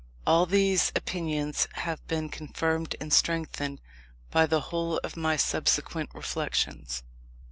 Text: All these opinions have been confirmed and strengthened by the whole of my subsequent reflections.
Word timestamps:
All 0.25 0.47
these 0.47 0.91
opinions 0.95 1.67
have 1.73 2.03
been 2.07 2.27
confirmed 2.29 2.95
and 2.99 3.13
strengthened 3.13 3.79
by 4.31 4.47
the 4.47 4.59
whole 4.61 4.97
of 5.03 5.15
my 5.15 5.37
subsequent 5.37 6.09
reflections. 6.15 7.03